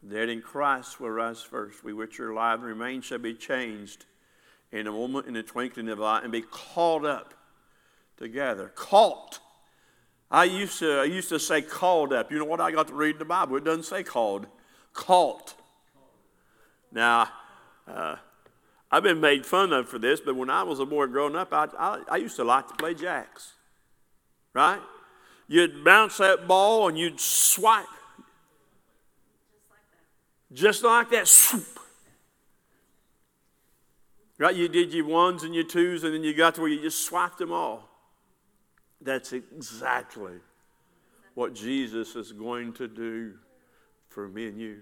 Dead 0.09 0.29
in 0.29 0.41
Christ 0.41 0.99
will 0.99 1.09
rise 1.09 1.41
first. 1.41 1.83
We 1.83 1.93
which 1.93 2.19
are 2.19 2.31
alive 2.31 2.59
and 2.59 2.67
remain 2.67 3.01
shall 3.01 3.17
be 3.17 3.33
changed 3.33 4.05
in 4.71 4.87
a 4.87 4.91
moment, 4.91 5.25
in 5.25 5.33
the 5.33 5.43
twinkling 5.43 5.89
of 5.89 5.99
an 5.99 6.05
eye, 6.05 6.19
and 6.21 6.31
be 6.31 6.41
called 6.41 7.05
up 7.05 7.33
together. 8.17 8.71
Caught. 8.75 9.39
I 10.29 10.43
used 10.43 10.79
to 10.79 10.99
I 10.99 11.05
used 11.05 11.29
to 11.29 11.39
say 11.39 11.61
called 11.61 12.13
up. 12.13 12.31
You 12.31 12.37
know 12.37 12.45
what? 12.45 12.61
I 12.61 12.71
got 12.71 12.87
to 12.89 12.93
read 12.93 13.19
the 13.19 13.25
Bible. 13.25 13.55
It 13.55 13.63
doesn't 13.63 13.83
say 13.83 14.03
called. 14.03 14.47
Caught. 14.93 15.55
Now, 16.91 17.29
uh, 17.87 18.17
I've 18.91 19.03
been 19.03 19.19
made 19.19 19.45
fun 19.45 19.73
of 19.73 19.89
for 19.89 19.99
this, 19.99 20.19
but 20.19 20.35
when 20.35 20.49
I 20.49 20.63
was 20.63 20.79
a 20.79 20.85
boy 20.85 21.07
growing 21.07 21.35
up, 21.35 21.51
I, 21.51 21.67
I, 21.77 22.01
I 22.11 22.15
used 22.17 22.35
to 22.35 22.43
like 22.43 22.67
to 22.67 22.75
play 22.75 22.93
jacks. 22.93 23.53
Right? 24.53 24.79
You'd 25.47 25.83
bounce 25.83 26.17
that 26.17 26.47
ball 26.47 26.87
and 26.87 26.97
you'd 26.97 27.19
swipe 27.19 27.85
just 30.53 30.83
like 30.83 31.09
that. 31.11 31.27
Swoop. 31.27 31.79
Right? 34.37 34.55
You 34.55 34.67
did 34.67 34.93
your 34.93 35.05
ones 35.05 35.43
and 35.43 35.55
your 35.55 35.63
twos, 35.63 36.03
and 36.03 36.13
then 36.13 36.23
you 36.23 36.33
got 36.33 36.55
to 36.55 36.61
where 36.61 36.69
you 36.69 36.81
just 36.81 37.05
swiped 37.05 37.37
them 37.37 37.51
all. 37.51 37.89
That's 39.01 39.33
exactly 39.33 40.39
what 41.35 41.53
Jesus 41.53 42.15
is 42.15 42.31
going 42.31 42.73
to 42.73 42.87
do 42.87 43.33
for 44.09 44.27
me 44.27 44.47
and 44.47 44.59
you. 44.59 44.81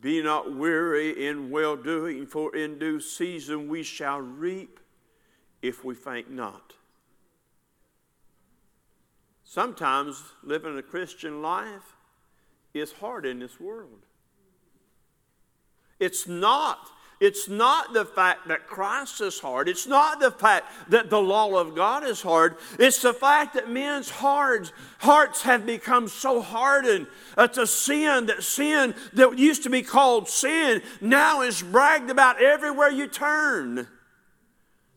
Be 0.00 0.22
not 0.22 0.56
weary 0.56 1.26
in 1.26 1.50
well 1.50 1.76
doing, 1.76 2.26
for 2.26 2.56
in 2.56 2.78
due 2.78 3.00
season 3.00 3.68
we 3.68 3.82
shall 3.82 4.20
reap 4.20 4.80
if 5.60 5.84
we 5.84 5.94
faint 5.94 6.30
not. 6.30 6.72
Sometimes 9.44 10.22
living 10.42 10.78
a 10.78 10.82
Christian 10.82 11.42
life 11.42 11.96
is 12.74 12.92
hard 12.92 13.26
in 13.26 13.38
this 13.38 13.58
world. 13.60 14.04
It's 15.98 16.26
not. 16.26 16.78
It's 17.20 17.50
not 17.50 17.92
the 17.92 18.06
fact 18.06 18.48
that 18.48 18.66
Christ 18.66 19.20
is 19.20 19.38
hard. 19.38 19.68
It's 19.68 19.86
not 19.86 20.20
the 20.20 20.30
fact 20.30 20.72
that 20.88 21.10
the 21.10 21.20
law 21.20 21.60
of 21.60 21.74
God 21.74 22.02
is 22.02 22.22
hard. 22.22 22.56
It's 22.78 23.02
the 23.02 23.12
fact 23.12 23.52
that 23.54 23.68
men's 23.68 24.08
hearts, 24.08 24.72
hearts 24.98 25.42
have 25.42 25.66
become 25.66 26.08
so 26.08 26.40
hardened 26.40 27.06
to 27.36 27.66
sin 27.66 28.26
that 28.26 28.42
sin 28.42 28.94
that 29.12 29.38
used 29.38 29.64
to 29.64 29.70
be 29.70 29.82
called 29.82 30.30
sin 30.30 30.80
now 31.02 31.42
is 31.42 31.62
bragged 31.62 32.08
about 32.08 32.40
everywhere 32.40 32.90
you 32.90 33.06
turn. 33.06 33.86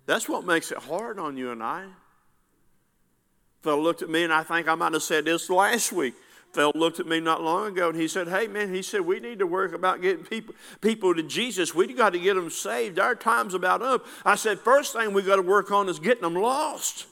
That's 0.06 0.30
what 0.30 0.46
makes 0.46 0.72
it 0.72 0.78
hard 0.78 1.20
on 1.20 1.36
you 1.36 1.52
and 1.52 1.62
I. 1.62 1.88
Phil 3.64 3.82
looked 3.82 4.02
at 4.02 4.10
me 4.10 4.24
and 4.24 4.32
I 4.32 4.44
think 4.44 4.70
I 4.70 4.76
might 4.76 4.94
have 4.94 5.04
said 5.04 5.26
this 5.26 5.50
last 5.50 5.92
week 5.92 6.14
fellow 6.54 6.72
looked 6.76 7.00
at 7.00 7.08
me 7.08 7.20
not 7.20 7.42
long 7.42 7.68
ago 7.68 7.90
and 7.90 8.00
he 8.00 8.08
said, 8.08 8.28
Hey, 8.28 8.48
man, 8.48 8.74
he 8.74 8.82
said, 8.82 9.02
we 9.02 9.20
need 9.20 9.40
to 9.40 9.48
work 9.48 9.74
about 9.74 10.02
getting 10.02 10.24
people, 10.24 10.54
people 10.82 11.14
to 11.16 11.24
Jesus. 11.24 11.74
We 11.74 11.92
got 11.94 12.12
to 12.12 12.20
get 12.20 12.36
them 12.36 12.50
saved. 12.50 13.00
Our 13.00 13.16
time's 13.16 13.54
about 13.54 13.82
up. 13.82 14.06
I 14.24 14.36
said, 14.36 14.60
First 14.60 14.94
thing 14.94 15.14
we 15.14 15.24
got 15.24 15.38
to 15.38 15.42
work 15.42 15.72
on 15.72 15.90
is 15.90 16.00
getting 16.00 16.24
them 16.24 16.36
lost. 16.36 17.08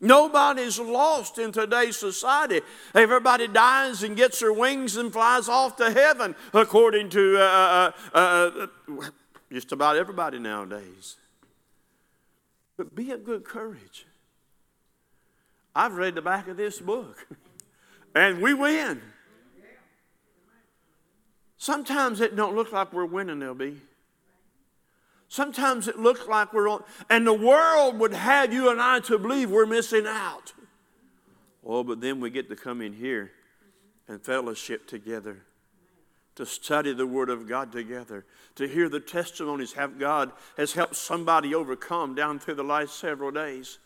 Nobody's 0.00 0.78
lost 0.78 1.38
in 1.38 1.52
today's 1.52 1.96
society. 1.96 2.62
Everybody 2.94 3.46
dies 3.46 4.02
and 4.02 4.16
gets 4.16 4.40
their 4.40 4.52
wings 4.52 4.96
and 4.96 5.12
flies 5.12 5.46
off 5.48 5.76
to 5.76 5.90
heaven, 5.90 6.34
according 6.54 7.10
to 7.10 7.36
uh, 7.36 7.92
uh, 8.14 8.18
uh, 8.18 8.66
uh 8.98 9.10
just 9.52 9.72
about 9.72 9.96
everybody 9.96 10.38
nowadays. 10.38 11.16
But 12.78 12.94
be 12.94 13.10
of 13.10 13.24
good 13.24 13.44
courage. 13.44 14.06
I've 15.74 15.94
read 15.94 16.14
the 16.14 16.22
back 16.22 16.48
of 16.48 16.56
this 16.56 16.78
book. 16.78 17.26
and 18.14 18.40
we 18.40 18.54
win. 18.54 19.00
Sometimes 21.56 22.20
it 22.20 22.36
don't 22.36 22.56
look 22.56 22.72
like 22.72 22.92
we're 22.92 23.04
winning, 23.04 23.40
LB. 23.40 23.78
Sometimes 25.28 25.86
it 25.86 25.98
looks 25.98 26.26
like 26.26 26.52
we're 26.52 26.68
on, 26.68 26.82
and 27.08 27.26
the 27.26 27.32
world 27.32 28.00
would 28.00 28.14
have 28.14 28.52
you 28.52 28.70
and 28.70 28.80
I 28.80 28.98
to 29.00 29.18
believe 29.18 29.50
we're 29.50 29.66
missing 29.66 30.06
out. 30.06 30.52
Oh, 31.64 31.84
but 31.84 32.00
then 32.00 32.18
we 32.18 32.30
get 32.30 32.48
to 32.48 32.56
come 32.56 32.80
in 32.80 32.94
here 32.94 33.30
and 34.08 34.20
fellowship 34.20 34.88
together, 34.88 35.42
to 36.34 36.46
study 36.46 36.92
the 36.94 37.06
Word 37.06 37.30
of 37.30 37.46
God 37.46 37.70
together, 37.70 38.24
to 38.56 38.66
hear 38.66 38.88
the 38.88 38.98
testimonies 38.98 39.72
how 39.74 39.86
God 39.86 40.32
has 40.56 40.72
helped 40.72 40.96
somebody 40.96 41.54
overcome 41.54 42.14
down 42.16 42.40
through 42.40 42.54
the 42.54 42.64
last 42.64 42.98
several 42.98 43.30
days. 43.30 43.78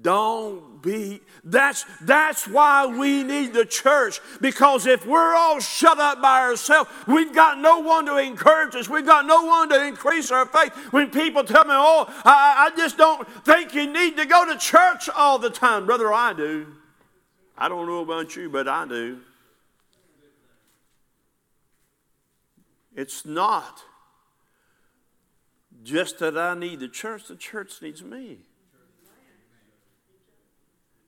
Don't 0.00 0.82
be. 0.82 1.20
That's, 1.44 1.84
that's 2.00 2.48
why 2.48 2.86
we 2.86 3.22
need 3.22 3.52
the 3.52 3.64
church. 3.64 4.20
Because 4.40 4.86
if 4.86 5.06
we're 5.06 5.34
all 5.34 5.60
shut 5.60 5.98
up 5.98 6.20
by 6.20 6.40
ourselves, 6.40 6.90
we've 7.06 7.34
got 7.34 7.58
no 7.58 7.80
one 7.80 8.06
to 8.06 8.16
encourage 8.16 8.74
us. 8.74 8.88
We've 8.88 9.06
got 9.06 9.26
no 9.26 9.44
one 9.44 9.68
to 9.68 9.86
increase 9.86 10.30
our 10.30 10.46
faith. 10.46 10.72
When 10.92 11.10
people 11.10 11.44
tell 11.44 11.64
me, 11.64 11.74
oh, 11.74 12.06
I, 12.24 12.70
I 12.72 12.76
just 12.76 12.96
don't 12.96 13.28
think 13.44 13.74
you 13.74 13.92
need 13.92 14.16
to 14.16 14.24
go 14.24 14.50
to 14.50 14.58
church 14.58 15.08
all 15.14 15.38
the 15.38 15.50
time. 15.50 15.86
Brother, 15.86 16.12
I 16.12 16.32
do. 16.32 16.66
I 17.56 17.68
don't 17.68 17.86
know 17.86 18.00
about 18.00 18.34
you, 18.34 18.48
but 18.48 18.66
I 18.66 18.86
do. 18.86 19.20
It's 22.94 23.24
not 23.24 23.82
just 25.82 26.18
that 26.18 26.36
I 26.36 26.54
need 26.54 26.80
the 26.80 26.88
church, 26.88 27.28
the 27.28 27.36
church 27.36 27.80
needs 27.82 28.02
me. 28.02 28.38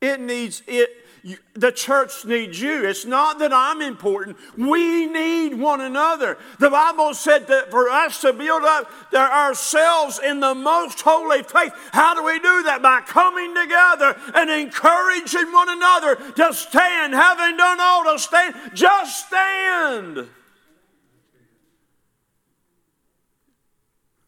It 0.04 0.20
needs 0.20 0.62
it. 0.66 0.90
The 1.54 1.72
church 1.72 2.26
needs 2.26 2.60
you. 2.60 2.84
It's 2.84 3.06
not 3.06 3.38
that 3.38 3.54
I'm 3.54 3.80
important. 3.80 4.36
We 4.58 5.06
need 5.06 5.54
one 5.54 5.80
another. 5.80 6.36
The 6.58 6.68
Bible 6.68 7.14
said 7.14 7.46
that 7.46 7.70
for 7.70 7.88
us 7.88 8.20
to 8.20 8.34
build 8.34 8.62
up 8.64 8.92
ourselves 9.14 10.20
in 10.22 10.40
the 10.40 10.54
most 10.54 11.00
holy 11.00 11.42
faith, 11.42 11.72
how 11.92 12.12
do 12.12 12.22
we 12.22 12.38
do 12.38 12.64
that? 12.64 12.82
By 12.82 13.00
coming 13.00 13.54
together 13.54 14.14
and 14.34 14.50
encouraging 14.50 15.50
one 15.50 15.70
another 15.70 16.16
to 16.32 16.52
stand. 16.52 17.14
Having 17.14 17.56
done 17.56 17.78
all 17.80 18.04
to 18.04 18.18
stand, 18.18 18.54
just 18.74 19.26
stand. 19.26 20.28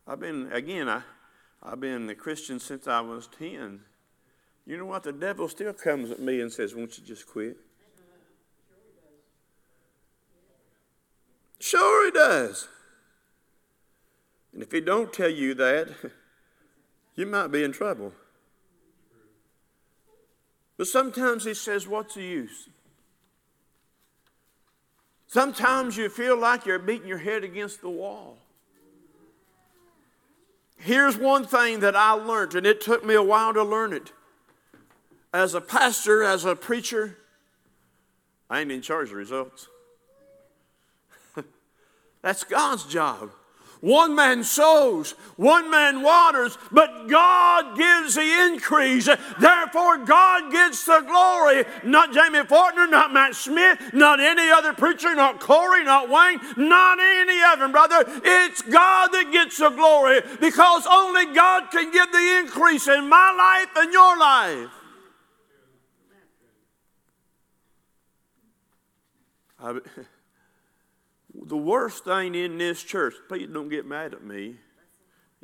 I've 0.07 0.21
been, 0.21 0.51
again, 0.51 0.89
I, 0.89 1.03
I've 1.63 1.81
been 1.81 2.09
a 2.09 2.15
Christian 2.15 2.59
since 2.59 2.89
I 2.89 3.03
was 3.03 3.27
10. 3.39 3.81
You 4.67 4.77
know 4.77 4.87
what? 4.87 5.05
The 5.05 5.13
devil 5.13 5.49
still 5.49 5.73
comes 5.73 6.11
at 6.11 6.19
me 6.19 6.41
and 6.41 6.53
says, 6.53 6.75
Won't 6.75 6.99
you 6.99 7.05
just 7.05 7.27
quit? 7.27 7.57
Sure, 11.61 12.07
he 12.07 12.11
does. 12.11 12.69
And 14.53 14.63
if 14.63 14.73
he 14.73 14.81
don't 14.81 15.13
tell 15.13 15.31
you 15.31 15.55
that, 15.55 15.89
you 17.15 17.27
might 17.27 17.49
be 17.49 17.63
in 17.63 17.73
trouble. 17.73 18.13
But 20.77 20.89
sometimes 20.89 21.45
he 21.45 21.55
says, 21.55 21.87
What's 21.87 22.15
the 22.15 22.25
use? 22.25 22.69
Sometimes 25.29 25.97
you 25.97 26.09
feel 26.09 26.37
like 26.37 26.67
you're 26.67 26.79
beating 26.79 27.09
your 27.09 27.19
head 27.19 27.45
against 27.45 27.83
the 27.83 27.91
wall. 27.91 28.39
Here's 30.79 31.17
one 31.17 31.47
thing 31.47 31.81
that 31.81 31.97
I 31.97 32.13
learned, 32.13 32.55
and 32.55 32.67
it 32.67 32.81
took 32.81 33.05
me 33.05 33.15
a 33.15 33.23
while 33.23 33.55
to 33.55 33.63
learn 33.63 33.93
it 33.93 34.13
as 35.33 35.55
a 35.55 35.61
pastor, 35.61 36.23
as 36.23 36.45
a 36.45 36.57
preacher, 36.57 37.19
I 38.49 38.61
ain't 38.61 38.73
in 38.73 38.83
charge 38.83 39.11
of 39.11 39.17
results. 39.17 39.69
That's 42.23 42.45
God's 42.45 42.85
job. 42.85 43.31
One 43.81 44.15
man 44.15 44.43
sows, 44.43 45.13
one 45.37 45.71
man 45.71 46.03
waters, 46.03 46.57
but 46.73 47.09
God 47.09 47.77
gives 47.77 48.15
the 48.15 48.51
increase. 48.51 49.05
Therefore, 49.39 49.99
God 49.99 50.51
gets 50.51 50.85
the 50.87 51.05
glory. 51.07 51.65
Not 51.85 52.13
Jamie 52.13 52.41
Fortner, 52.41 52.91
not 52.91 53.13
Matt 53.13 53.35
Smith, 53.35 53.79
not 53.93 54.19
any 54.19 54.51
other 54.51 54.73
preacher, 54.73 55.15
not 55.15 55.41
Corey, 55.41 55.85
not 55.85 56.09
Wayne, 56.09 56.41
not 56.57 56.99
any 57.01 57.41
of 57.53 57.59
them, 57.59 57.73
brother. 57.73 58.03
It's 58.25 58.63
God 58.63 59.09
that 59.13 59.31
gets 59.31 59.59
the 59.59 59.71
glory 59.71 60.23
because 60.41 60.87
only 60.91 61.27
God 61.35 61.71
can 61.71 61.93
give 61.93 62.11
the 62.11 62.39
increase 62.41 62.89
in 62.89 63.09
my 63.09 63.33
life 63.37 63.85
and 63.85 63.93
your 63.93 64.19
life. 64.19 64.76
I, 69.67 69.81
the 71.35 71.57
worst 71.57 72.05
thing 72.05 72.35
in 72.35 72.59
this 72.59 72.83
church, 72.83 73.15
please 73.29 73.49
don't 73.53 73.69
get 73.69 73.85
mad 73.85 74.15
at 74.15 74.23
me, 74.23 74.57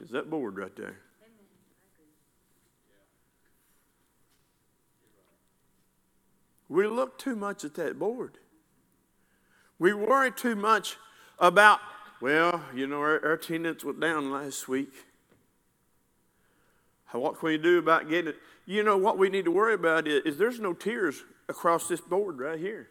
is 0.00 0.10
that 0.10 0.30
board 0.30 0.56
right 0.56 0.74
there. 0.76 0.96
We 6.68 6.86
look 6.86 7.18
too 7.18 7.36
much 7.36 7.64
at 7.64 7.74
that 7.74 7.98
board. 7.98 8.38
We 9.78 9.92
worry 9.92 10.30
too 10.30 10.54
much 10.54 10.96
about, 11.38 11.80
well, 12.20 12.62
you 12.74 12.86
know, 12.86 13.00
our, 13.00 13.22
our 13.24 13.32
attendance 13.32 13.84
went 13.84 14.00
down 14.00 14.30
last 14.30 14.68
week. 14.68 14.92
What 17.10 17.38
can 17.38 17.48
we 17.48 17.58
do 17.58 17.78
about 17.78 18.08
getting 18.08 18.28
it? 18.28 18.36
You 18.64 18.84
know, 18.84 18.96
what 18.96 19.18
we 19.18 19.28
need 19.28 19.44
to 19.44 19.50
worry 19.50 19.74
about 19.74 20.08
is, 20.08 20.22
is 20.24 20.38
there's 20.38 20.60
no 20.60 20.72
tears 20.72 21.24
across 21.46 21.88
this 21.88 22.00
board 22.00 22.38
right 22.38 22.58
here. 22.58 22.88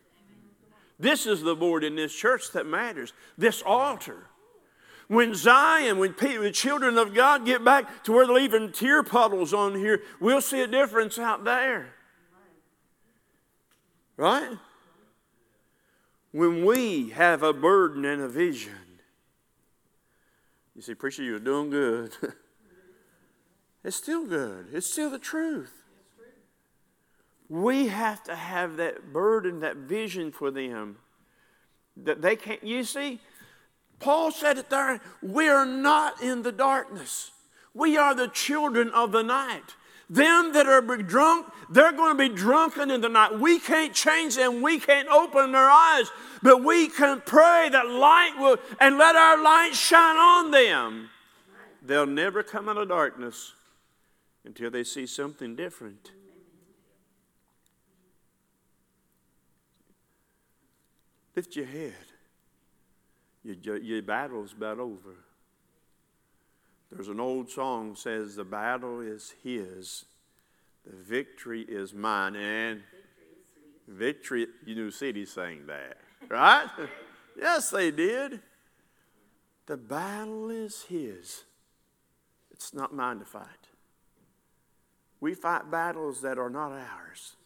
This 1.01 1.25
is 1.25 1.41
the 1.41 1.55
board 1.55 1.83
in 1.83 1.95
this 1.95 2.13
church 2.13 2.51
that 2.51 2.65
matters. 2.67 3.11
This 3.37 3.63
altar. 3.65 4.27
When 5.07 5.33
Zion, 5.35 5.97
when 5.97 6.13
people, 6.13 6.43
the 6.43 6.51
children 6.51 6.97
of 6.97 7.13
God 7.13 7.45
get 7.45 7.65
back 7.65 8.03
to 8.05 8.11
where 8.13 8.25
they're 8.25 8.35
leaving 8.35 8.71
tear 8.71 9.03
puddles 9.03 9.53
on 9.53 9.75
here, 9.75 10.01
we'll 10.19 10.41
see 10.41 10.61
a 10.61 10.67
difference 10.67 11.17
out 11.17 11.43
there. 11.43 11.95
Right? 14.15 14.57
When 16.31 16.63
we 16.63 17.09
have 17.09 17.43
a 17.43 17.51
burden 17.51 18.05
and 18.05 18.21
a 18.21 18.29
vision. 18.29 18.71
You 20.75 20.81
see, 20.81 20.93
preacher, 20.93 21.23
you're 21.23 21.39
doing 21.39 21.71
good. 21.71 22.13
it's 23.83 23.97
still 23.97 24.25
good. 24.25 24.67
It's 24.71 24.89
still 24.89 25.09
the 25.09 25.19
truth. 25.19 25.80
We 27.51 27.87
have 27.87 28.23
to 28.23 28.35
have 28.35 28.77
that 28.77 29.11
burden, 29.11 29.59
that 29.59 29.75
vision 29.75 30.31
for 30.31 30.51
them. 30.51 30.95
That 31.97 32.21
they 32.21 32.37
can't, 32.37 32.63
you 32.63 32.85
see, 32.85 33.19
Paul 33.99 34.31
said 34.31 34.57
it 34.57 34.69
there, 34.69 35.01
we 35.21 35.49
are 35.49 35.65
not 35.65 36.23
in 36.23 36.43
the 36.43 36.53
darkness. 36.53 37.31
We 37.73 37.97
are 37.97 38.15
the 38.15 38.29
children 38.29 38.89
of 38.91 39.11
the 39.11 39.21
night. 39.21 39.75
Them 40.09 40.53
that 40.53 40.65
are 40.65 40.79
drunk, 40.81 41.47
they're 41.69 41.91
going 41.91 42.17
to 42.17 42.29
be 42.29 42.33
drunken 42.33 42.89
in 42.89 43.01
the 43.01 43.09
night. 43.09 43.37
We 43.37 43.59
can't 43.59 43.93
change 43.93 44.37
them. 44.37 44.61
We 44.61 44.79
can't 44.79 45.09
open 45.09 45.51
their 45.51 45.69
eyes, 45.69 46.09
but 46.41 46.63
we 46.63 46.87
can 46.87 47.21
pray 47.25 47.67
that 47.69 47.85
light 47.85 48.35
will, 48.39 48.59
and 48.79 48.97
let 48.97 49.17
our 49.17 49.43
light 49.43 49.73
shine 49.73 50.15
on 50.15 50.51
them. 50.51 51.09
They'll 51.81 52.05
never 52.05 52.43
come 52.43 52.69
out 52.69 52.77
of 52.77 52.87
darkness 52.87 53.51
until 54.45 54.71
they 54.71 54.85
see 54.85 55.05
something 55.05 55.57
different. 55.57 56.11
Lift 61.35 61.55
your 61.55 61.65
head. 61.65 61.93
Your, 63.43 63.77
your 63.77 64.01
battle's 64.01 64.53
about 64.53 64.79
over. 64.79 65.15
There's 66.91 67.07
an 67.07 67.19
old 67.19 67.49
song 67.49 67.95
says 67.95 68.35
the 68.35 68.43
battle 68.43 68.99
is 68.99 69.33
his, 69.43 70.05
the 70.85 70.95
victory 70.95 71.61
is 71.61 71.93
mine, 71.93 72.35
and 72.35 72.81
victory. 73.87 74.47
You 74.65 74.75
knew 74.75 74.91
City 74.91 75.25
sang 75.25 75.67
that, 75.67 75.97
right? 76.27 76.67
yes, 77.39 77.69
they 77.69 77.91
did. 77.91 78.41
The 79.67 79.77
battle 79.77 80.49
is 80.49 80.83
his. 80.83 81.45
It's 82.51 82.73
not 82.73 82.93
mine 82.93 83.19
to 83.19 83.25
fight. 83.25 83.47
We 85.21 85.33
fight 85.33 85.71
battles 85.71 86.21
that 86.21 86.37
are 86.37 86.49
not 86.49 86.71
ours. 86.73 87.37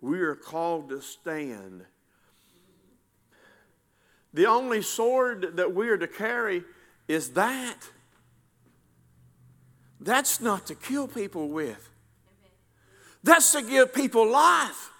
We 0.00 0.20
are 0.20 0.34
called 0.34 0.88
to 0.88 1.02
stand 1.02 1.84
the 4.34 4.46
only 4.46 4.82
sword 4.82 5.56
that 5.56 5.74
we 5.74 5.88
are 5.88 5.96
to 5.96 6.08
carry 6.08 6.64
is 7.08 7.30
that. 7.30 7.78
That's 10.00 10.40
not 10.40 10.66
to 10.66 10.74
kill 10.74 11.08
people 11.08 11.48
with, 11.48 11.88
that's 13.22 13.52
to 13.52 13.62
give 13.62 13.94
people 13.94 14.30
life. 14.30 14.90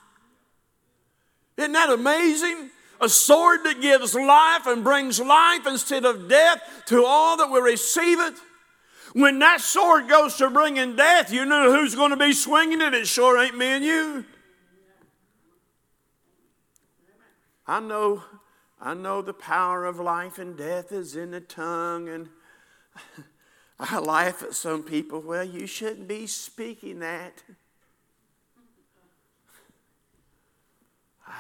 Isn't 1.57 1.73
that 1.73 1.90
amazing? 1.90 2.70
A 3.01 3.09
sword 3.09 3.64
that 3.64 3.83
gives 3.83 4.14
life 4.14 4.66
and 4.66 4.83
brings 4.83 5.20
life 5.20 5.66
instead 5.66 6.05
of 6.05 6.29
death 6.29 6.62
to 6.87 7.05
all 7.05 7.37
that 7.37 7.51
will 7.51 7.61
receive 7.61 8.18
it. 8.20 8.35
When 9.12 9.40
that 9.40 9.61
sword 9.61 10.09
goes 10.09 10.37
to 10.37 10.49
bringing 10.49 10.97
death, 10.97 11.33
you 11.33 11.44
know 11.44 11.73
who's 11.73 11.94
going 11.94 12.11
to 12.11 12.16
be 12.16 12.33
swinging 12.33 12.81
it? 12.81 12.94
It 12.94 13.07
sure 13.07 13.38
ain't 13.38 13.57
me 13.57 13.66
and 13.66 13.85
you. 13.85 14.25
I 17.66 17.81
know 17.81 18.23
I 18.87 18.92
know 18.92 19.23
the 19.23 19.33
power 19.33 19.87
of 19.87 19.99
life 19.99 20.38
and 20.38 20.59
death 20.59 20.92
is 20.92 21.16
in 21.16 21.31
the 21.31 21.40
tongue, 21.40 22.07
and 22.11 22.29
I 23.81 23.99
laugh 23.99 24.42
at 24.42 24.53
some 24.53 24.83
people. 24.83 25.23
Well, 25.23 25.42
you 25.42 25.66
shouldn't 25.66 26.07
be 26.07 26.27
speaking 26.27 26.99
that. 26.99 27.42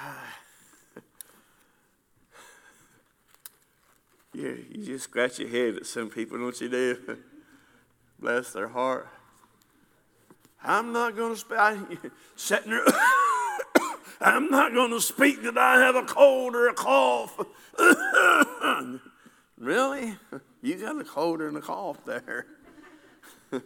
you, 4.32 4.64
you 4.70 4.86
just 4.86 5.04
scratch 5.04 5.38
your 5.38 5.50
head 5.50 5.76
at 5.76 5.84
some 5.84 6.08
people, 6.08 6.38
don't 6.38 6.58
you, 6.58 6.70
do? 6.70 7.18
Bless 8.18 8.54
their 8.54 8.68
heart. 8.68 9.06
I'm 10.62 10.94
not 10.94 11.14
going 11.14 11.34
to 11.34 11.38
speak. 11.38 11.58
Sitting 12.36 12.70
there. 12.70 12.86
I'm 14.20 14.50
not 14.50 14.72
going 14.72 14.90
to 14.90 15.00
speak 15.00 15.42
that 15.42 15.58
I 15.58 15.80
have 15.80 15.96
a 15.96 16.02
cold 16.02 16.54
or 16.54 16.68
a 16.68 16.74
cough. 16.74 17.38
really? 19.58 20.16
You 20.62 20.76
got 20.76 21.00
a 21.00 21.04
cold 21.04 21.40
and 21.40 21.56
a 21.56 21.60
cough 21.60 22.04
there. 22.04 22.46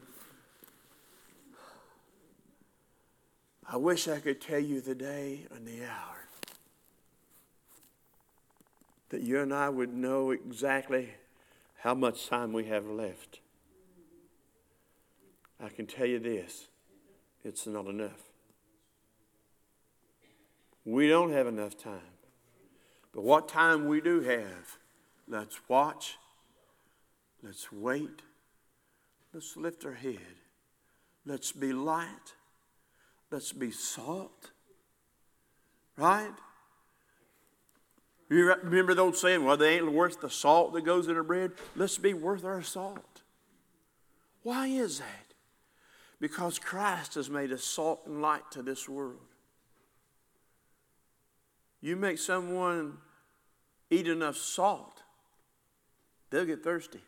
I 3.71 3.77
wish 3.77 4.09
I 4.09 4.19
could 4.21 4.41
tell 4.41 4.61
you 4.61 4.81
the 4.81 4.95
day 4.95 5.47
and 5.55 5.67
the 5.67 5.85
hour. 5.85 6.19
that 9.11 9.23
you 9.23 9.41
and 9.41 9.55
I 9.55 9.69
would 9.69 9.95
know 9.95 10.31
exactly 10.31 11.11
how 11.79 11.95
much 11.95 12.29
time 12.29 12.53
we 12.53 12.67
have 12.67 12.87
left. 12.87 13.41
I 15.61 15.69
can 15.69 15.87
tell 15.87 16.07
you 16.07 16.19
this 16.19 16.69
it's 17.45 17.67
not 17.67 17.87
enough. 17.87 18.28
We 20.89 21.07
don't 21.07 21.33
have 21.33 21.47
enough 21.47 21.77
time. 21.77 22.17
But 23.13 23.23
what 23.23 23.47
time 23.47 23.89
we 23.89 24.01
do 24.01 24.23
have, 24.23 24.79
let's 25.29 25.61
watch, 25.69 26.17
let's 27.43 27.71
wait, 27.71 28.23
let's 29.35 29.55
lift 29.55 29.85
our 29.85 29.93
head, 29.93 30.37
let's 31.27 31.53
be 31.53 31.75
light, 31.75 32.33
let's 33.31 33.53
be 33.53 33.71
salt. 33.71 34.53
Right? 35.99 36.33
You 38.31 38.55
remember 38.63 38.95
the 38.95 39.03
old 39.03 39.17
saying, 39.17 39.45
well, 39.45 39.59
they 39.59 39.77
ain't 39.77 39.93
worth 39.93 40.23
the 40.23 40.31
salt 40.31 40.73
that 40.73 40.87
goes 40.87 41.07
in 41.07 41.17
the 41.17 41.23
bread? 41.23 41.53
Let's 41.77 41.99
be 41.99 42.15
worth 42.15 42.47
our 42.47 42.63
salt. 42.63 43.21
Why 44.43 44.69
is 44.69 45.01
that? 45.01 45.35
Because 46.19 46.59
Christ 46.59 47.15
has 47.17 47.29
made 47.29 47.53
us 47.53 47.63
salt 47.63 48.05
and 48.07 48.23
light 48.23 48.51
to 48.53 48.63
this 48.63 48.89
world. 48.89 49.19
You 51.81 51.97
make 51.97 52.19
someone 52.19 52.99
eat 53.91 54.09
enough 54.09 54.37
salt, 54.37 55.03
they'll 56.31 56.45
get 56.45 56.63
thirsty. 56.63 57.01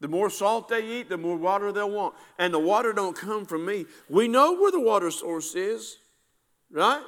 The 0.00 0.08
more 0.08 0.28
salt 0.28 0.68
they 0.68 0.84
eat, 0.84 1.08
the 1.08 1.16
more 1.16 1.36
water 1.36 1.72
they'll 1.72 1.90
want. 1.90 2.14
And 2.38 2.52
the 2.52 2.58
water 2.58 2.92
don't 2.92 3.16
come 3.16 3.46
from 3.46 3.64
me. 3.64 3.86
We 4.10 4.28
know 4.28 4.52
where 4.52 4.70
the 4.70 4.80
water 4.80 5.10
source 5.10 5.54
is, 5.54 5.96
right? 6.70 7.02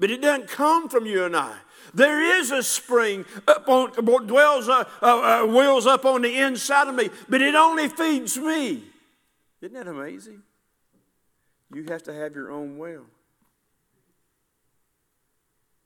But 0.00 0.10
it 0.10 0.20
doesn't 0.20 0.48
come 0.48 0.88
from 0.88 1.06
you 1.06 1.24
and 1.24 1.36
I. 1.36 1.56
There 1.92 2.38
is 2.38 2.50
a 2.50 2.62
spring 2.62 3.24
up 3.46 3.68
on, 3.68 3.92
dwells, 4.26 4.68
uh, 4.68 4.84
uh, 5.00 5.42
uh, 5.42 5.46
wheels 5.46 5.86
up 5.86 6.04
on 6.04 6.22
the 6.22 6.40
inside 6.40 6.88
of 6.88 6.96
me, 6.96 7.08
but 7.28 7.40
it 7.40 7.54
only 7.54 7.88
feeds 7.88 8.36
me. 8.36 8.82
Isn't 9.60 9.74
that 9.74 9.86
amazing? 9.86 10.42
You 11.72 11.84
have 11.84 12.02
to 12.04 12.12
have 12.12 12.34
your 12.34 12.50
own 12.50 12.78
well. 12.78 13.04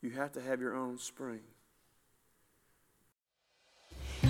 You 0.01 0.11
have 0.11 0.31
to 0.33 0.41
have 0.41 0.61
your 0.61 0.75
own 0.75 0.97
spring. 0.97 1.41